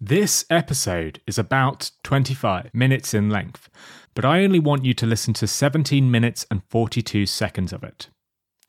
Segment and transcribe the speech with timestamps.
[0.00, 3.70] This episode is about 25 minutes in length,
[4.14, 8.08] but I only want you to listen to 17 minutes and 42 seconds of it.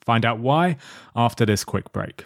[0.06, 0.78] Find out why
[1.16, 2.26] after this quick break.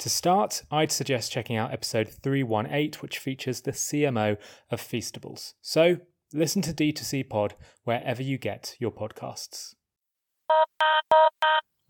[0.00, 4.38] To start, I'd suggest checking out episode 318, which features the CMO
[4.70, 5.52] of Feastables.
[5.60, 5.98] So
[6.32, 7.54] listen to D2C Pod
[7.84, 9.74] wherever you get your podcasts.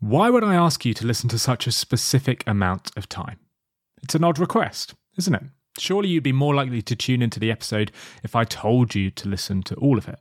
[0.01, 3.39] Why would I ask you to listen to such a specific amount of time?
[4.03, 5.43] It's an odd request, isn't it?
[5.79, 7.93] Surely you'd be more likely to tune into the episode
[8.25, 10.19] if I told you to listen to all of it.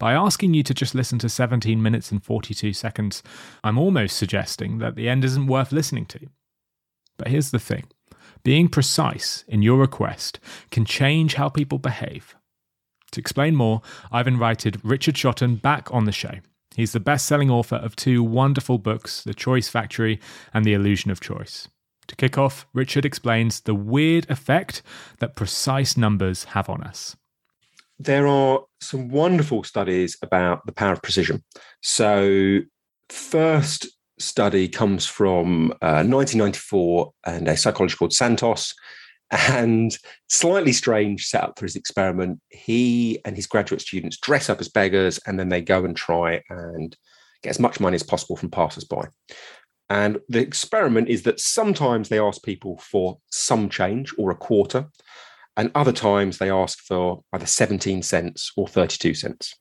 [0.00, 3.22] By asking you to just listen to 17 minutes and 42 seconds,
[3.62, 6.28] I'm almost suggesting that the end isn't worth listening to.
[7.16, 7.84] But here's the thing
[8.42, 10.38] being precise in your request
[10.70, 12.36] can change how people behave.
[13.12, 16.40] To explain more, I've invited Richard Shotton back on the show.
[16.74, 20.20] He's the best selling author of two wonderful books, The Choice Factory
[20.52, 21.68] and The Illusion of Choice.
[22.08, 24.82] To kick off, Richard explains the weird effect
[25.20, 27.16] that precise numbers have on us.
[27.98, 31.44] There are some wonderful studies about the power of precision.
[31.80, 32.60] So,
[33.08, 33.86] first
[34.18, 38.74] study comes from uh, 1994 and a psychologist called Santos.
[39.30, 39.96] And
[40.28, 42.40] slightly strange setup for his experiment.
[42.50, 46.42] He and his graduate students dress up as beggars and then they go and try
[46.50, 46.94] and
[47.42, 49.08] get as much money as possible from passers-by.
[49.90, 54.86] And the experiment is that sometimes they ask people for some change or a quarter,
[55.56, 59.54] and other times they ask for either 17 cents or 32 cents.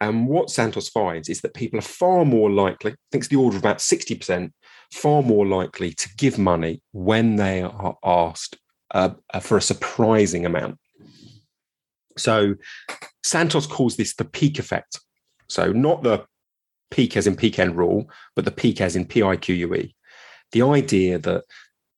[0.00, 3.36] And what Santos finds is that people are far more likely, I think it's the
[3.36, 4.52] order of about 60%,
[4.92, 8.58] far more likely to give money when they are asked
[8.94, 10.78] uh, uh, for a surprising amount.
[12.18, 12.54] So
[13.24, 15.00] Santos calls this the peak effect.
[15.48, 16.26] So not the
[16.90, 19.92] peak as in peak-end rule, but the peak as in PIQUE.
[20.52, 21.44] The idea that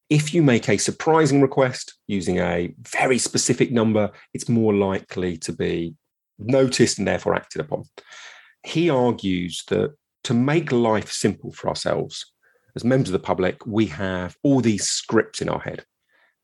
[0.08, 5.52] if you make a surprising request using a very specific number, it's more likely to
[5.52, 5.94] be
[6.38, 7.84] noticed and therefore acted upon.
[8.64, 9.94] He argues that
[10.24, 12.32] to make life simple for ourselves,
[12.76, 15.84] as members of the public, we have all these scripts in our head.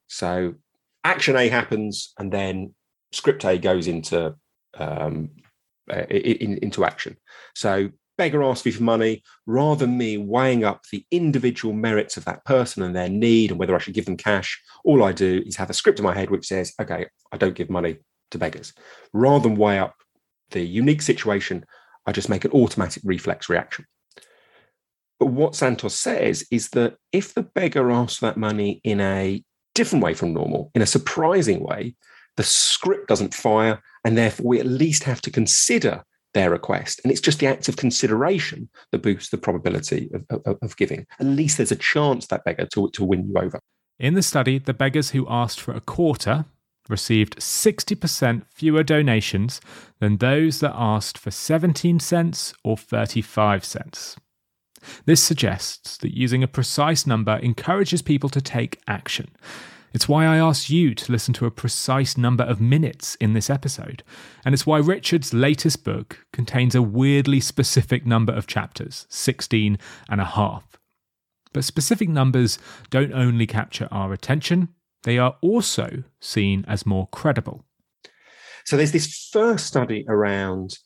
[0.06, 0.54] So
[1.04, 2.74] action A happens, and then
[3.12, 4.34] script A goes into
[4.76, 5.30] um,
[5.92, 7.16] uh, in, into action.
[7.54, 12.24] So beggar asks me for money, rather than me weighing up the individual merits of
[12.24, 15.42] that person and their need and whether I should give them cash, all I do
[15.46, 17.98] is have a script in my head which says, okay, I don't give money
[18.34, 18.72] to beggars.
[19.12, 19.94] Rather than weigh up
[20.50, 21.64] the unique situation,
[22.06, 23.86] I just make an automatic reflex reaction.
[25.18, 29.42] But what Santos says is that if the beggar asks that money in a
[29.74, 31.94] different way from normal, in a surprising way,
[32.36, 37.00] the script doesn't fire, and therefore we at least have to consider their request.
[37.04, 41.06] And it's just the act of consideration that boosts the probability of, of, of, giving.
[41.20, 43.60] At least there's a chance that beggar to, to win you over.
[44.00, 46.46] In the study, the beggars who asked for a quarter
[46.88, 49.60] received 60% fewer donations
[50.00, 54.16] than those that asked for 17 cents or 35 cents.
[55.06, 59.34] This suggests that using a precise number encourages people to take action.
[59.94, 63.48] It's why I asked you to listen to a precise number of minutes in this
[63.48, 64.02] episode,
[64.44, 69.78] and it's why Richard's latest book contains a weirdly specific number of chapters 16
[70.08, 70.76] and a half.
[71.52, 72.58] But specific numbers
[72.90, 74.68] don't only capture our attention,
[75.04, 77.64] they are also seen as more credible.
[78.64, 80.78] So there's this first study around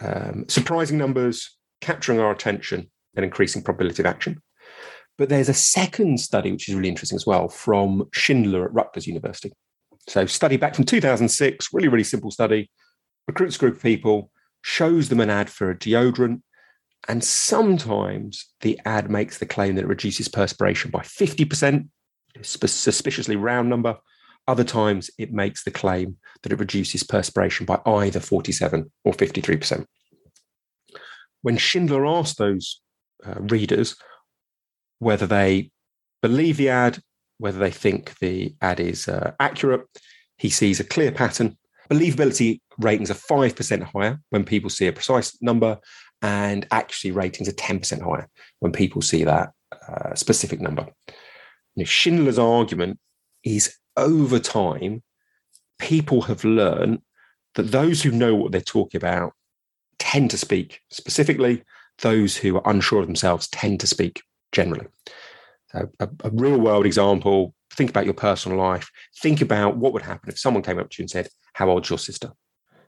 [0.00, 4.40] um, surprising numbers, capturing our attention, and increasing probability of action.
[5.18, 9.06] But there's a second study, which is really interesting as well, from Schindler at Rutgers
[9.06, 9.52] University.
[10.08, 12.70] So, study back from 2006, really, really simple study,
[13.26, 14.30] recruits a group of people,
[14.62, 16.42] shows them an ad for a deodorant,
[17.08, 21.88] and sometimes the ad makes the claim that it reduces perspiration by 50%,
[22.42, 23.98] suspiciously round number.
[24.48, 29.84] Other times it makes the claim that it reduces perspiration by either 47 or 53%.
[31.42, 32.80] When Schindler asked those
[33.24, 33.96] uh, readers
[34.98, 35.70] whether they
[36.22, 36.98] believe the ad,
[37.38, 39.86] whether they think the ad is uh, accurate,
[40.38, 41.56] he sees a clear pattern.
[41.90, 45.78] Believability ratings are 5% higher when people see a precise number,
[46.22, 48.28] and actually ratings are 10% higher
[48.60, 49.50] when people see that
[49.88, 50.88] uh, specific number.
[51.84, 52.98] Schindler's argument
[53.44, 55.02] is over time,
[55.78, 57.00] people have learned
[57.54, 59.32] that those who know what they're talking about
[59.98, 61.62] tend to speak specifically,
[61.98, 64.86] those who are unsure of themselves tend to speak generally.
[65.72, 68.90] So a, a real world example think about your personal life.
[69.18, 71.90] Think about what would happen if someone came up to you and said, How old's
[71.90, 72.32] your sister?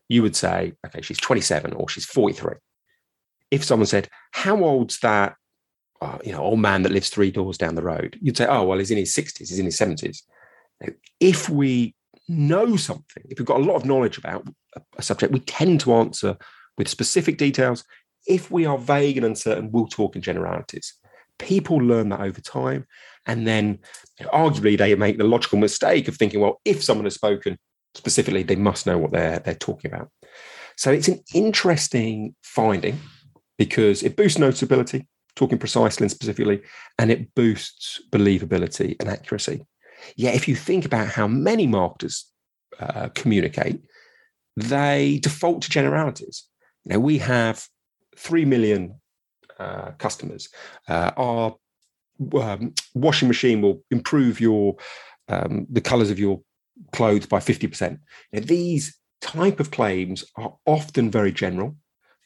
[0.09, 2.55] You would say, Okay, she's 27 or she's 43.
[3.51, 5.35] If someone said, How old's that
[6.01, 8.19] uh, you know, old man that lives three doors down the road?
[8.21, 10.23] You'd say, Oh, well, he's in his 60s, he's in his 70s.
[11.21, 11.95] If we
[12.29, 14.47] know something, if we've got a lot of knowledge about
[14.97, 16.37] a subject, we tend to answer
[16.77, 17.85] with specific details.
[18.27, 20.95] If we are vague and uncertain, we'll talk in generalities.
[21.39, 22.87] People learn that over time.
[23.27, 23.79] And then
[24.19, 27.59] you know, arguably they make the logical mistake of thinking, well, if someone has spoken
[27.95, 30.11] specifically, they must know what they're, they're talking about.
[30.77, 33.01] So it's an interesting finding
[33.59, 35.07] because it boosts notability,
[35.39, 36.61] talking precisely and specifically,
[36.99, 39.65] and it boosts believability and accuracy.
[40.17, 42.31] Yet, if you think about how many marketers
[42.81, 43.81] uh, communicate,
[44.57, 46.45] they default to generalities.
[46.85, 47.67] Know, we have
[48.17, 49.01] 3 million
[49.59, 50.49] uh, customers.
[50.89, 51.57] Uh, our
[52.35, 54.77] um, washing machine will improve your
[55.29, 56.41] um, the colors of your
[56.93, 57.99] clothes by 50%.
[58.33, 61.77] Now, these type of claims are often very general,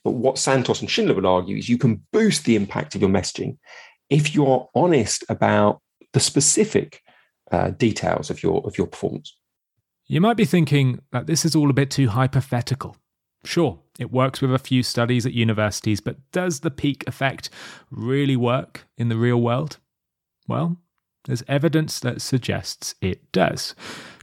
[0.05, 3.11] but what Santos and Schindler would argue is you can boost the impact of your
[3.11, 3.59] messaging
[4.11, 5.81] if you're honest about
[6.13, 7.03] the specific
[7.51, 9.37] uh, details of your of your performance.
[10.07, 12.97] You might be thinking that this is all a bit too hypothetical.
[13.45, 17.51] Sure, it works with a few studies at universities, but does the peak effect
[17.91, 19.79] really work in the real world?
[20.47, 20.77] Well,
[21.25, 23.75] there's evidence that suggests it does.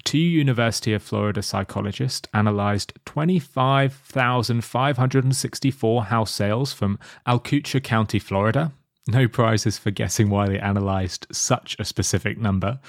[0.09, 6.97] Two University of Florida psychologists analyzed 25,564 house sales from
[7.27, 8.71] Alachua County, Florida.
[9.07, 12.79] No prizes for guessing why they analyzed such a specific number.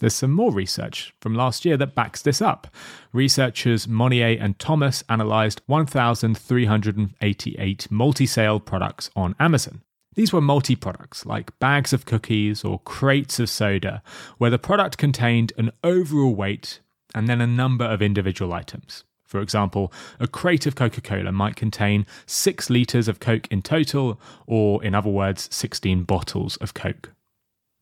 [0.00, 2.68] There's some more research from last year that backs this up.
[3.12, 9.82] Researchers Monnier and Thomas analysed 1,388 multi sale products on Amazon.
[10.14, 14.02] These were multi products like bags of cookies or crates of soda,
[14.38, 16.80] where the product contained an overall weight
[17.14, 19.04] and then a number of individual items.
[19.30, 24.20] For example, a crate of Coca Cola might contain 6 litres of Coke in total,
[24.44, 27.12] or in other words, 16 bottles of Coke.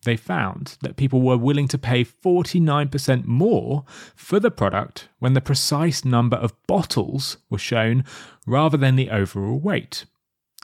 [0.05, 3.85] They found that people were willing to pay 49% more
[4.15, 8.05] for the product when the precise number of bottles were shown
[8.47, 10.05] rather than the overall weight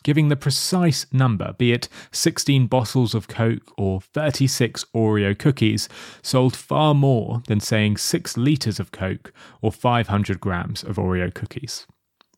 [0.05, 5.89] giving the precise number, be it 16 bottles of Coke or 36 Oreo cookies,
[6.23, 11.87] sold far more than saying 6 litres of Coke or 500 grams of Oreo cookies.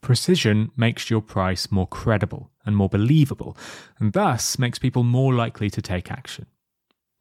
[0.00, 3.56] Precision makes your price more credible and more believable,
[3.98, 6.46] and thus makes people more likely to take action.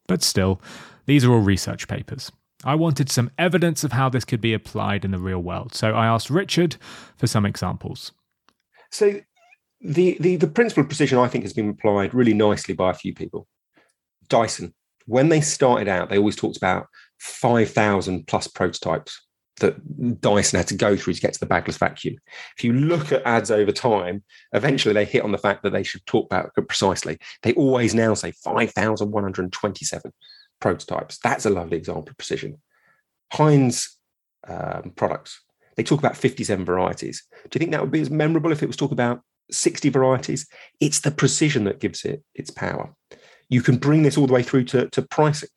[0.06, 0.62] But still,
[1.06, 2.30] these are all research papers.
[2.64, 5.92] I wanted some evidence of how this could be applied in the real world, so
[5.92, 6.76] I asked Richard
[7.16, 8.12] for some examples.
[8.90, 9.20] So,
[9.80, 12.94] the, the the principle of precision, I think, has been applied really nicely by a
[12.94, 13.46] few people.
[14.28, 14.74] Dyson,
[15.06, 16.86] when they started out, they always talked about
[17.18, 19.20] five thousand plus prototypes
[19.60, 22.16] that Dyson had to go through to get to the bagless vacuum.
[22.58, 25.82] If you look at ads over time, eventually they hit on the fact that they
[25.82, 27.18] should talk about precisely.
[27.42, 30.12] They always now say 5,127
[30.60, 31.18] prototypes.
[31.22, 32.60] That's a lovely example of precision.
[33.32, 33.96] Heinz
[34.46, 35.42] um, products,
[35.76, 37.24] they talk about 57 varieties.
[37.44, 40.46] Do you think that would be as memorable if it was talk about 60 varieties.
[40.80, 42.94] It's the precision that gives it its power.
[43.48, 45.48] You can bring this all the way through to, to pricing.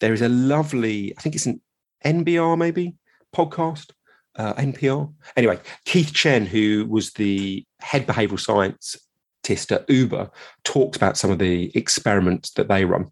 [0.00, 1.60] There is a lovely, I think it's an
[2.04, 2.94] NBR maybe
[3.34, 3.90] podcast,
[4.36, 5.12] uh, NPR.
[5.36, 10.30] Anyway, Keith Chen, who was the head behavioral scientist at Uber,
[10.64, 13.10] talks about some of the experiments that they run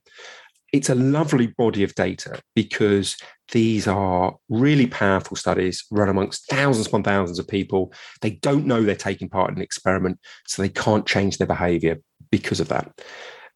[0.72, 3.16] it's a lovely body of data because
[3.52, 7.92] these are really powerful studies run amongst thousands upon thousands of people.
[8.20, 11.98] They don't know they're taking part in an experiment, so they can't change their behavior
[12.30, 13.00] because of that.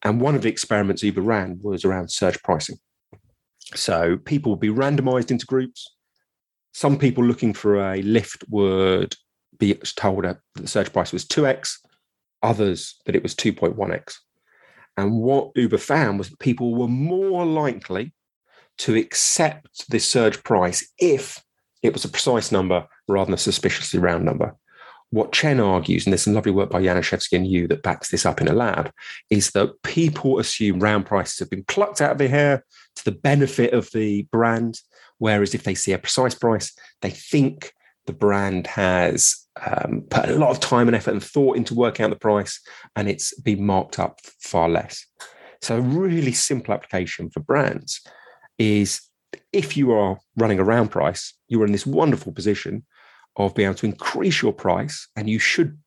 [0.03, 2.77] And one of the experiments Uber ran was around surge pricing.
[3.75, 5.95] So people would be randomized into groups.
[6.73, 9.15] Some people looking for a lift would
[9.59, 11.77] be told that the surge price was 2x,
[12.41, 14.15] others that it was 2.1x.
[15.01, 18.13] And what Uber found was that people were more likely
[18.77, 21.43] to accept this surge price if
[21.81, 24.55] it was a precise number rather than a suspiciously round number.
[25.11, 28.25] what Chen argues, and there's some lovely work by Janiszewski and Uy that backs this
[28.25, 28.91] up in a lab,
[29.29, 32.65] is that people assume round prices have been plucked out of their hair
[32.95, 34.79] to the benefit of the brand.
[35.17, 37.73] Whereas if they see a precise price, they think
[38.11, 42.03] the brand has um, put a lot of time and effort and thought into working
[42.03, 42.59] out the price,
[42.97, 45.05] and it's been marked up far less.
[45.61, 48.01] So, a really simple application for brands
[48.57, 49.01] is
[49.53, 52.85] if you are running a round price, you are in this wonderful position
[53.37, 55.77] of being able to increase your price, and you should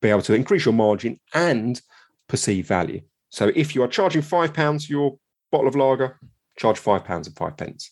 [0.00, 1.82] be able to increase your margin and
[2.28, 3.02] perceive value.
[3.28, 5.18] So, if you are charging five pounds for your
[5.52, 6.18] bottle of lager,
[6.56, 7.90] charge five pounds and five pence.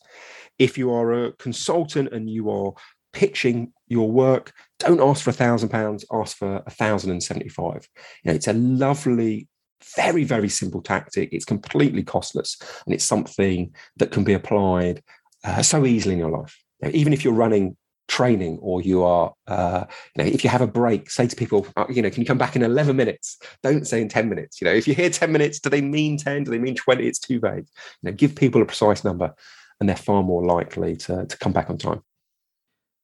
[0.59, 2.73] If you are a consultant and you are
[3.13, 7.87] pitching your work, don't ask for a thousand pounds, ask for a thousand and seventy-five.
[8.25, 9.49] You know, it's a lovely,
[9.97, 11.29] very, very simple tactic.
[11.33, 12.57] It's completely costless,
[12.87, 15.03] and it's something that can be applied
[15.45, 16.59] uh, so easily in your life.
[16.81, 17.77] You know, even if you're running
[18.09, 19.85] training or you are uh,
[20.15, 22.27] you know if you have a break say to people uh, you know can you
[22.27, 23.39] come back in 11 minutes?
[23.63, 24.61] Don't say in 10 minutes.
[24.61, 27.07] You know if you hear 10 minutes do they mean 10 do they mean 20
[27.07, 27.67] it's too vague.
[28.03, 29.35] You know give people a precise number
[29.81, 32.03] and they're far more likely to, to come back on time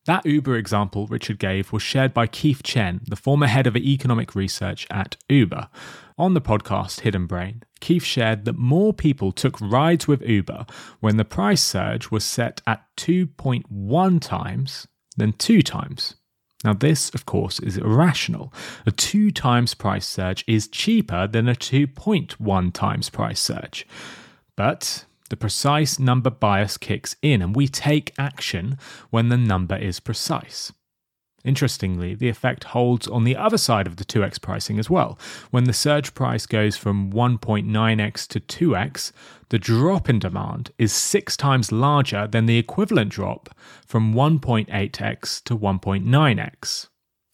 [0.09, 4.35] that Uber example Richard gave was shared by Keith Chen, the former head of economic
[4.35, 5.69] research at Uber.
[6.17, 10.65] On the podcast Hidden Brain, Keith shared that more people took rides with Uber
[11.01, 14.89] when the price surge was set at 2.1 times
[15.19, 16.15] than 2 times.
[16.65, 18.51] Now, this, of course, is irrational.
[18.87, 23.87] A 2 times price surge is cheaper than a 2.1 times price surge.
[24.57, 28.79] But the precise number bias kicks in, and we take action
[29.11, 30.73] when the number is precise.
[31.45, 35.19] Interestingly, the effect holds on the other side of the 2x pricing as well.
[35.51, 39.13] When the surge price goes from 1.9x to 2x,
[39.49, 43.49] the drop in demand is six times larger than the equivalent drop
[43.87, 46.89] from 1.8x to 1.9x.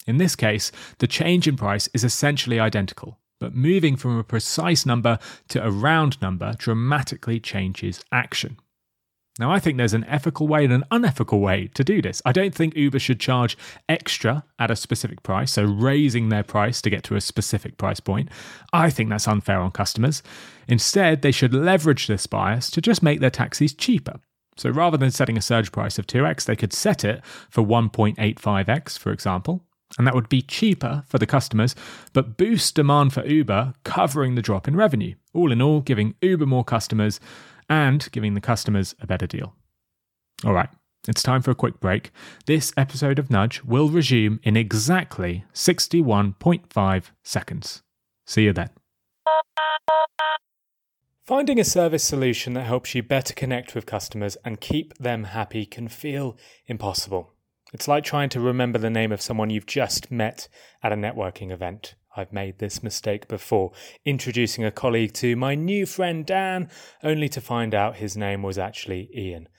[0.07, 4.85] In this case, the change in price is essentially identical, but moving from a precise
[4.85, 8.57] number to a round number dramatically changes action.
[9.37, 12.21] Now, I think there's an ethical way and an unethical way to do this.
[12.25, 13.57] I don't think Uber should charge
[13.89, 17.99] extra at a specific price, so raising their price to get to a specific price
[17.99, 18.29] point.
[18.71, 20.23] I think that's unfair on customers.
[20.69, 24.21] Instead, they should leverage this bias to just make their taxis cheaper.
[24.55, 28.97] So rather than setting a surge price of 2x, they could set it for 1.85x,
[28.97, 29.64] for example,
[29.97, 31.75] and that would be cheaper for the customers,
[32.13, 35.15] but boost demand for Uber, covering the drop in revenue.
[35.33, 37.19] All in all, giving Uber more customers
[37.69, 39.55] and giving the customers a better deal.
[40.43, 40.69] All right,
[41.07, 42.11] it's time for a quick break.
[42.45, 47.83] This episode of Nudge will resume in exactly 61.5 seconds.
[48.25, 48.69] See you then.
[51.25, 55.65] Finding a service solution that helps you better connect with customers and keep them happy
[55.65, 56.37] can feel
[56.67, 57.34] impossible.
[57.75, 60.47] It's like trying to remember the name of someone you've just met
[60.81, 61.95] at a networking event.
[62.15, 63.73] I've made this mistake before,
[64.05, 66.69] introducing a colleague to my new friend Dan,
[67.03, 69.49] only to find out his name was actually Ian.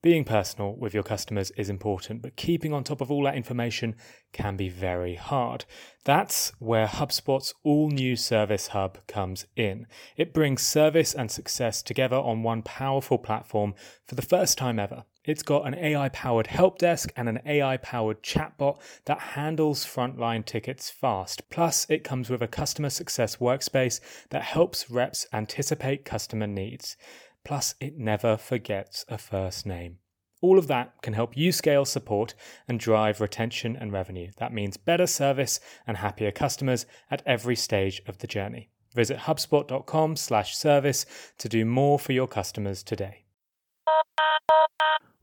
[0.00, 3.96] Being personal with your customers is important, but keeping on top of all that information
[4.32, 5.64] can be very hard.
[6.04, 9.88] That's where HubSpot's all new Service Hub comes in.
[10.16, 13.74] It brings service and success together on one powerful platform
[14.06, 15.02] for the first time ever.
[15.26, 20.44] It's got an AI powered help desk and an AI powered chatbot that handles frontline
[20.44, 21.50] tickets fast.
[21.50, 23.98] Plus, it comes with a customer success workspace
[24.30, 26.96] that helps reps anticipate customer needs.
[27.44, 29.98] Plus, it never forgets a first name.
[30.40, 32.34] All of that can help you scale support
[32.68, 34.30] and drive retention and revenue.
[34.38, 38.70] That means better service and happier customers at every stage of the journey.
[38.94, 41.06] Visit hubspot.com/service
[41.38, 43.25] to do more for your customers today.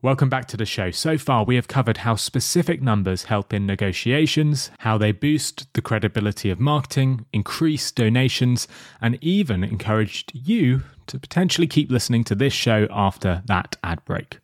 [0.04, 0.92] Welcome back to the show.
[0.92, 5.82] So far, we have covered how specific numbers help in negotiations, how they boost the
[5.82, 8.68] credibility of marketing, increase donations,
[9.00, 14.40] and even encouraged you to potentially keep listening to this show after that ad break.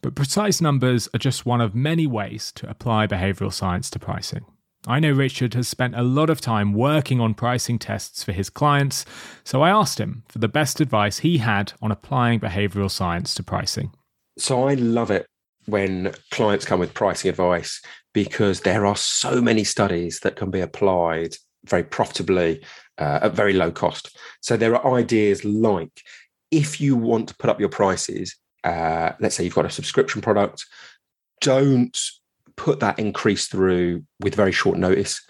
[0.00, 4.46] But precise numbers are just one of many ways to apply behavioral science to pricing.
[4.86, 8.48] I know Richard has spent a lot of time working on pricing tests for his
[8.48, 9.04] clients,
[9.44, 13.42] so I asked him for the best advice he had on applying behavioral science to
[13.42, 13.92] pricing.
[14.38, 15.26] So I love it
[15.66, 17.80] when clients come with pricing advice
[18.12, 22.62] because there are so many studies that can be applied very profitably
[22.98, 24.16] uh, at very low cost.
[24.40, 26.02] So there are ideas like
[26.50, 30.20] if you want to put up your prices, uh, let's say you've got a subscription
[30.20, 30.64] product,
[31.40, 31.98] don't
[32.56, 35.20] put that increase through with very short notice.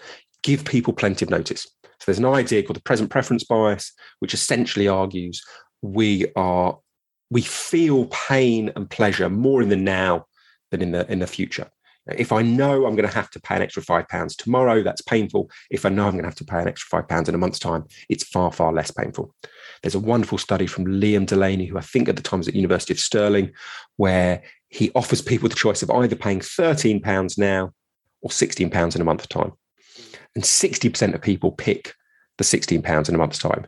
[0.43, 1.63] Give people plenty of notice.
[1.83, 5.41] So there's an idea called the present preference bias, which essentially argues
[5.81, 6.77] we are
[7.29, 10.25] we feel pain and pleasure more in the now
[10.71, 11.69] than in the in the future.
[12.15, 15.01] If I know I'm going to have to pay an extra five pounds tomorrow, that's
[15.01, 15.51] painful.
[15.69, 17.37] If I know I'm going to have to pay an extra five pounds in a
[17.37, 19.35] month's time, it's far, far less painful.
[19.81, 22.55] There's a wonderful study from Liam Delaney, who I think at the time was at
[22.55, 23.51] University of Stirling,
[23.97, 27.73] where he offers people the choice of either paying £13 now
[28.21, 29.51] or £16 in a month's time.
[30.35, 31.93] And 60% of people pick
[32.37, 33.67] the £16 in a month's time.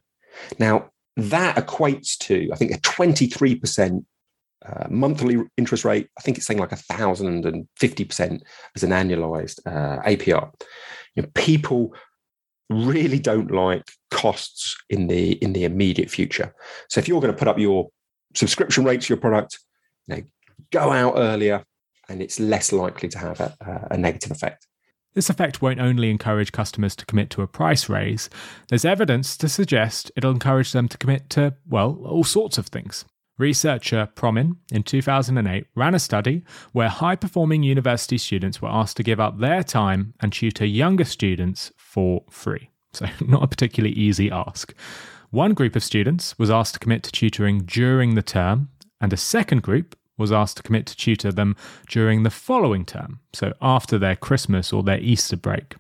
[0.60, 0.92] Now,
[1.24, 4.04] that equates to, I think, a 23%
[4.66, 6.10] uh, monthly interest rate.
[6.18, 8.44] I think it's saying like a thousand and fifty percent
[8.76, 10.52] as an annualized uh, APR.
[11.16, 11.94] You know, people
[12.70, 16.54] really don't like costs in the in the immediate future.
[16.90, 17.90] So if you're going to put up your
[18.36, 19.60] subscription rate to your product,
[20.08, 20.22] you know,
[20.72, 21.64] go out earlier,
[22.10, 24.68] and it's less likely to have a, a negative effect.
[25.16, 28.30] This effect won't only encourage customers to commit to a price raise,
[28.68, 33.06] there's evidence to suggest it'll encourage them to commit to, well, all sorts of things.
[33.39, 39.04] Researcher Promin in 2008 ran a study where high performing university students were asked to
[39.04, 42.70] give up their time and tutor younger students for free.
[42.92, 44.74] So, not a particularly easy ask.
[45.32, 49.18] One group of students was asked to commit to tutoring during the term, and a
[49.18, 51.56] second group was asked to commit to tutor them
[51.88, 55.76] during the following term, so after their Christmas or their Easter break.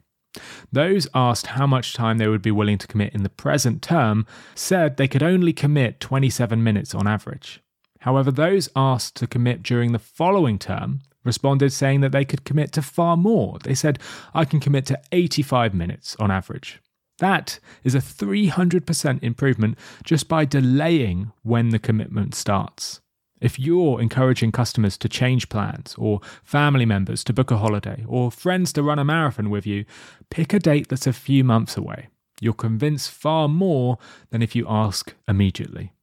[0.71, 4.25] Those asked how much time they would be willing to commit in the present term
[4.55, 7.61] said they could only commit 27 minutes on average.
[8.01, 12.71] However, those asked to commit during the following term responded saying that they could commit
[12.73, 13.59] to far more.
[13.63, 13.99] They said,
[14.33, 16.79] I can commit to 85 minutes on average.
[17.17, 23.01] That is a 300% improvement just by delaying when the commitment starts.
[23.41, 28.31] If you're encouraging customers to change plans, or family members to book a holiday, or
[28.31, 29.85] friends to run a marathon with you,
[30.29, 32.09] pick a date that's a few months away.
[32.41, 33.97] You'll convince far more
[34.29, 35.93] than if you ask immediately.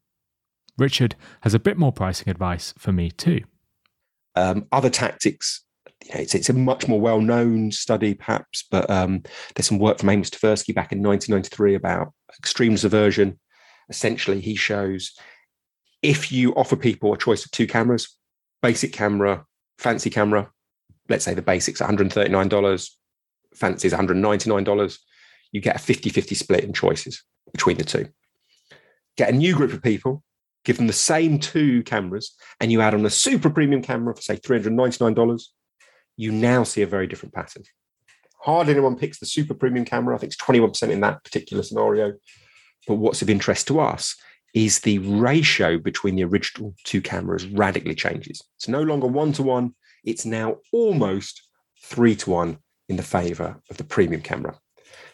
[0.78, 3.42] Richard has a bit more pricing advice for me too.
[4.34, 5.64] Um, other tactics,
[6.04, 9.22] you know, it's, it's, a much more well known study, perhaps, but um,
[9.54, 12.12] there's some work from Amos Tversky back in 1993 about
[12.42, 13.38] extremeness aversion.
[13.88, 15.12] Essentially, he shows
[16.02, 18.16] if you offer people a choice of two cameras,
[18.62, 19.44] basic camera,
[19.78, 20.50] fancy camera,
[21.08, 22.90] let's say the basics $139,
[23.54, 24.98] fancy is $199,
[25.52, 28.08] you get a 50 50 split in choices between the two.
[29.16, 30.22] Get a new group of people,
[30.64, 34.20] give them the same two cameras, and you add on a super premium camera for,
[34.20, 35.42] say, $399,
[36.16, 37.62] you now see a very different pattern.
[38.40, 40.14] Hardly anyone picks the super premium camera.
[40.14, 42.14] I think it's 21% in that particular scenario.
[42.86, 44.14] But what's of interest to us
[44.56, 48.40] is the ratio between the original two cameras radically changes.
[48.56, 51.42] It's no longer one to one, it's now almost
[51.82, 54.58] three to one in the favor of the premium camera.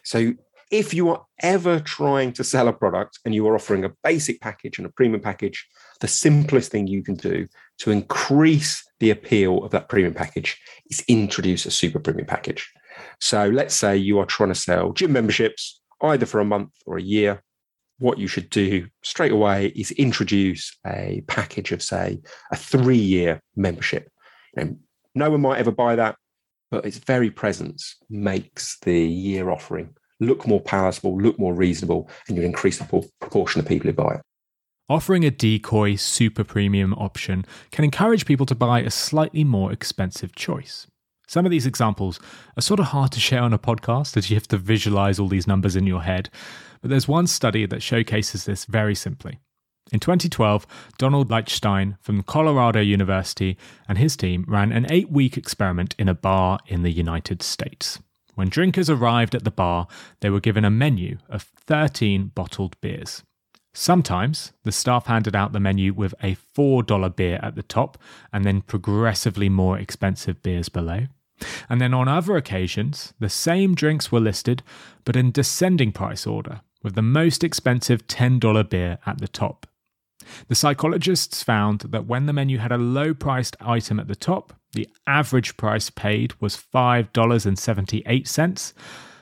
[0.04, 0.34] So
[0.70, 4.40] if you are ever trying to sell a product and you are offering a basic
[4.40, 5.66] package and a premium package,
[5.98, 10.56] the simplest thing you can do to increase the appeal of that premium package
[10.88, 12.72] is introduce a super premium package.
[13.20, 16.96] So let's say you are trying to sell gym memberships either for a month or
[16.96, 17.42] a year
[18.02, 22.18] what you should do straight away is introduce a package of, say,
[22.50, 24.10] a three year membership.
[24.56, 24.78] And
[25.14, 26.16] no one might ever buy that,
[26.70, 32.36] but its very presence makes the year offering look more palatable, look more reasonable, and
[32.36, 34.20] you increase the proportion of people who buy it.
[34.88, 40.34] Offering a decoy super premium option can encourage people to buy a slightly more expensive
[40.34, 40.86] choice.
[41.32, 42.20] Some of these examples
[42.58, 45.28] are sort of hard to share on a podcast as you have to visualize all
[45.28, 46.28] these numbers in your head,
[46.82, 49.38] but there's one study that showcases this very simply.
[49.90, 50.66] In 2012,
[50.98, 53.56] Donald Lichtenstein from Colorado University
[53.88, 57.98] and his team ran an eight week experiment in a bar in the United States.
[58.34, 59.86] When drinkers arrived at the bar,
[60.20, 63.22] they were given a menu of 13 bottled beers.
[63.72, 67.96] Sometimes the staff handed out the menu with a $4 beer at the top
[68.34, 71.06] and then progressively more expensive beers below.
[71.68, 74.62] And then on other occasions, the same drinks were listed,
[75.04, 79.66] but in descending price order, with the most expensive $10 beer at the top.
[80.48, 84.52] The psychologists found that when the menu had a low priced item at the top,
[84.72, 88.72] the average price paid was $5.78,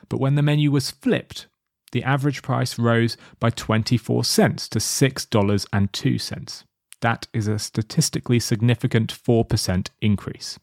[0.09, 1.47] but when the menu was flipped,
[1.93, 6.65] the average price rose by 24 cents to $6.02.
[7.01, 10.59] That is a statistically significant 4% increase.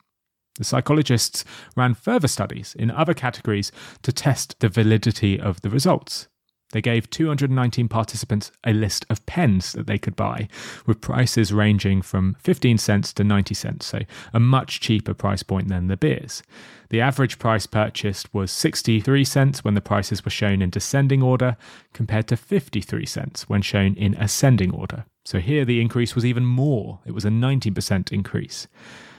[0.57, 6.27] The psychologists ran further studies in other categories to test the validity of the results.
[6.71, 10.49] They gave 219 participants a list of pens that they could buy,
[10.85, 13.99] with prices ranging from 15 cents to 90 cents, so
[14.33, 16.43] a much cheaper price point than the beers.
[16.89, 21.55] The average price purchased was 63 cents when the prices were shown in descending order,
[21.93, 25.05] compared to 53 cents when shown in ascending order.
[25.25, 28.67] So here the increase was even more, it was a 90% increase.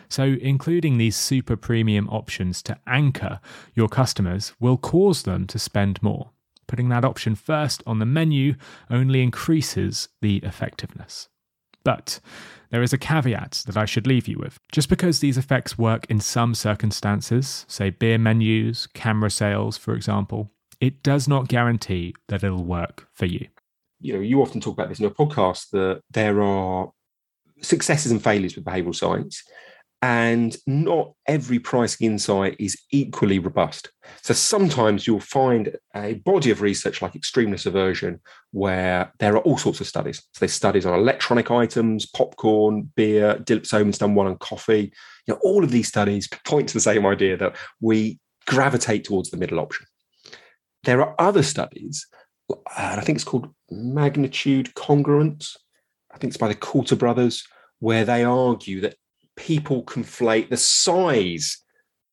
[0.09, 3.41] So, including these super premium options to anchor
[3.75, 6.31] your customers will cause them to spend more.
[6.67, 8.55] Putting that option first on the menu
[8.91, 11.29] only increases the effectiveness.
[11.85, 12.21] But
[12.71, 14.59] there is a caveat that I should leave you with.
[14.73, 20.51] Just because these effects work in some circumstances, say beer menus, camera sales, for example,
[20.81, 23.49] it does not guarantee that it'll work for you.
[24.01, 26.93] You know, you often talk about this in your podcast that there are
[27.63, 29.43] successes and failures with behavioral science
[30.01, 33.91] and not every pricing insight is equally robust.
[34.23, 38.21] So sometimes you'll find a body of research like extremeness aversion
[38.53, 40.19] where there are all sorts of studies.
[40.19, 44.93] So there's studies on electronic items, popcorn, beer, Dilip Soman's done one on coffee.
[45.27, 49.31] You know, all of these studies point to the same idea that we gravitate towards
[49.31, 49.85] the middle option.
[50.85, 52.07] There are other studies,
[52.51, 55.57] uh, and I think it's called magnitude congruence.
[56.15, 57.45] I think it's by the Coulter brothers,
[57.81, 58.95] where they argue that
[59.39, 61.63] people conflate the size,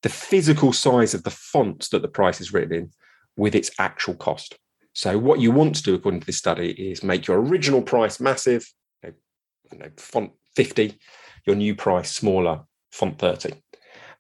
[0.04, 2.92] the physical size of the font that the price is written in
[3.36, 4.58] with its actual cost.
[4.94, 8.22] So, what you want to do, according to this study, is make your original price
[8.22, 8.66] massive,
[9.04, 10.98] you know, font 50,
[11.46, 12.62] your new price smaller,
[12.92, 13.54] font 30.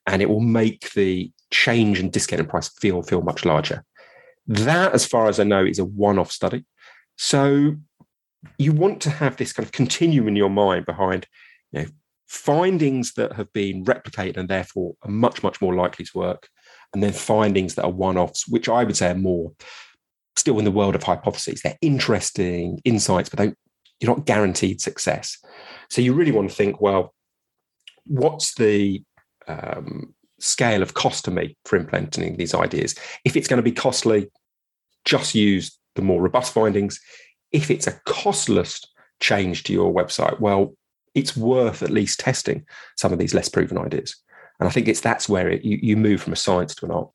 [0.08, 3.86] And it will make the change in discounted price feel, feel much larger.
[4.48, 6.66] That, as far as I know, is a one off study.
[7.18, 7.76] So,
[8.58, 11.28] you want to have this kind of continuum in your mind behind
[11.72, 11.88] you know,
[12.28, 16.50] findings that have been replicated and therefore are much, much more likely to work,
[16.94, 19.52] and then findings that are one offs, which I would say are more
[20.36, 21.62] still in the world of hypotheses.
[21.62, 23.58] They're interesting insights, but don't,
[24.00, 25.38] you're not guaranteed success.
[25.90, 27.14] So you really want to think, well,
[28.06, 29.04] what's the
[29.48, 32.96] um, scale of cost to me for implementing these ideas?
[33.24, 34.30] If it's going to be costly,
[35.06, 37.00] just use the more robust findings.
[37.52, 38.82] If it's a costless
[39.22, 40.76] change to your website, well,
[41.16, 44.16] it's worth at least testing some of these less proven ideas.
[44.60, 46.92] And I think it's that's where it, you, you move from a science to an
[46.92, 47.10] art.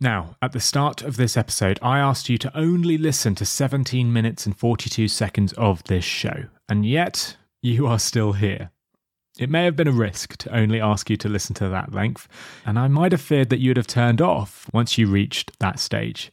[0.00, 4.12] Now, at the start of this episode, I asked you to only listen to 17
[4.12, 8.70] minutes and 42 seconds of this show, and yet you are still here.
[9.38, 12.28] It may have been a risk to only ask you to listen to that length,
[12.66, 16.30] and I might have feared that you'd have turned off once you reached that stage.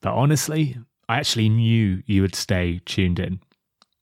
[0.00, 0.76] But honestly,
[1.08, 3.40] I actually knew you would stay tuned in.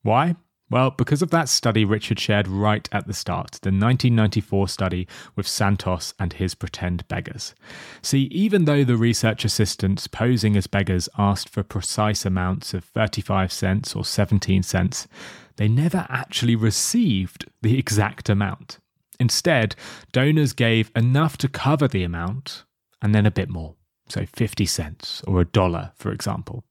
[0.02, 0.34] Why?
[0.70, 5.48] Well, because of that study Richard shared right at the start, the 1994 study with
[5.48, 7.56] Santos and his pretend beggars.
[8.02, 13.52] See, even though the research assistants posing as beggars asked for precise amounts of 35
[13.52, 15.08] cents or 17 cents,
[15.56, 18.78] they never actually received the exact amount.
[19.18, 19.74] Instead,
[20.12, 22.64] donors gave enough to cover the amount
[23.02, 23.74] and then a bit more,
[24.08, 26.64] so 50 cents or a dollar, for example.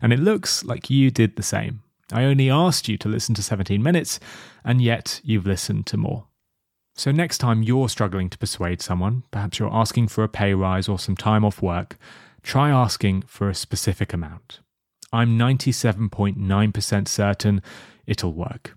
[0.00, 1.82] And it looks like you did the same.
[2.12, 4.20] I only asked you to listen to 17 minutes,
[4.64, 6.26] and yet you've listened to more.
[6.94, 10.88] So, next time you're struggling to persuade someone, perhaps you're asking for a pay rise
[10.88, 11.98] or some time off work,
[12.42, 14.60] try asking for a specific amount.
[15.12, 17.62] I'm 97.9% certain
[18.06, 18.76] it'll work.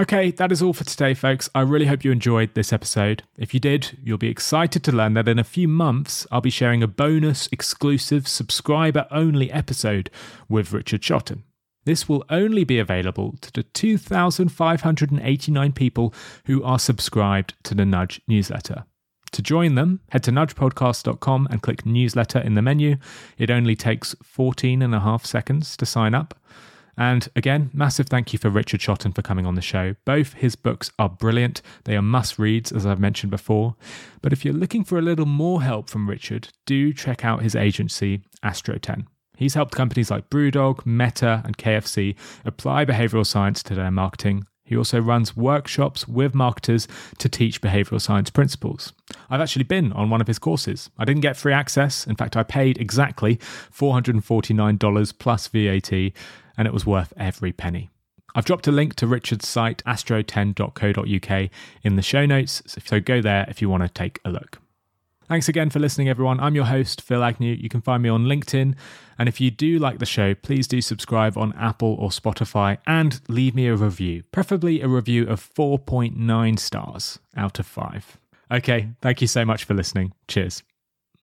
[0.00, 1.50] Okay, that is all for today, folks.
[1.54, 3.22] I really hope you enjoyed this episode.
[3.36, 6.48] If you did, you'll be excited to learn that in a few months, I'll be
[6.48, 10.08] sharing a bonus, exclusive, subscriber only episode
[10.48, 11.42] with Richard Shotton.
[11.84, 16.14] This will only be available to the 2,589 people
[16.46, 18.86] who are subscribed to the Nudge newsletter.
[19.32, 22.96] To join them, head to nudgepodcast.com and click newsletter in the menu.
[23.36, 26.40] It only takes 14 and a half seconds to sign up.
[27.00, 29.96] And again, massive thank you for Richard Shotton for coming on the show.
[30.04, 31.62] Both his books are brilliant.
[31.84, 33.74] They are must reads, as I've mentioned before.
[34.20, 37.54] But if you're looking for a little more help from Richard, do check out his
[37.54, 39.06] agency, Astroten.
[39.34, 44.44] He's helped companies like Brewdog, Meta, and KFC apply behavioral science to their marketing.
[44.62, 46.86] He also runs workshops with marketers
[47.16, 48.92] to teach behavioral science principles.
[49.30, 50.90] I've actually been on one of his courses.
[50.98, 52.06] I didn't get free access.
[52.06, 53.38] In fact, I paid exactly
[53.72, 56.12] $449 plus VAT
[56.60, 57.88] and it was worth every penny.
[58.34, 61.50] I've dropped a link to Richard's site, astroten.co.uk,
[61.82, 64.58] in the show notes, so go there if you want to take a look.
[65.26, 66.38] Thanks again for listening, everyone.
[66.38, 67.54] I'm your host, Phil Agnew.
[67.54, 68.74] You can find me on LinkedIn.
[69.18, 73.22] And if you do like the show, please do subscribe on Apple or Spotify and
[73.26, 78.18] leave me a review, preferably a review of 4.9 stars out of 5.
[78.52, 80.12] Okay, thank you so much for listening.
[80.28, 80.62] Cheers.